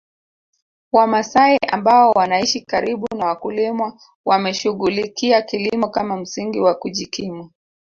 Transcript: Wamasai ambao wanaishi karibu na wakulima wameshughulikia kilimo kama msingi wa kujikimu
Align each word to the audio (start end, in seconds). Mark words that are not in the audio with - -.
Wamasai 0.91 1.57
ambao 1.67 2.11
wanaishi 2.11 2.61
karibu 2.61 3.07
na 3.17 3.25
wakulima 3.25 3.99
wameshughulikia 4.25 5.41
kilimo 5.41 5.89
kama 5.89 6.17
msingi 6.17 6.59
wa 6.59 6.75
kujikimu 6.75 7.51